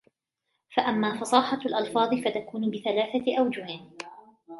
فَأَمَّا 0.75 1.19
فَصَاحَةُ 1.19 1.57
الْأَلْفَاظِ 1.57 2.13
فَتَكُونُ 2.15 2.71
بِثَلَاثَةِ 2.71 3.39
أَوْجُهٍ 3.39 3.89